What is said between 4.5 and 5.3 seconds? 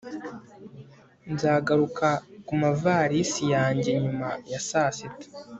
ya saa sita